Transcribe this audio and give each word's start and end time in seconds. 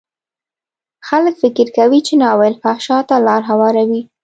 خلک 1.07 1.35
فکر 1.41 1.67
کوي 1.77 1.99
چې 2.07 2.13
ناول 2.23 2.53
فحشا 2.63 2.97
ته 3.09 3.15
لار 3.27 3.41
هواروي. 3.49 4.01